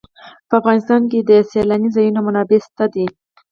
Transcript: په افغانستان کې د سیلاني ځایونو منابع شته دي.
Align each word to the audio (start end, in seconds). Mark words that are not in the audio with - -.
په 0.47 0.53
افغانستان 0.61 1.01
کې 1.11 1.19
د 1.29 1.31
سیلاني 1.51 1.89
ځایونو 1.95 2.19
منابع 2.27 2.59
شته 2.65 2.85
دي. 2.93 3.05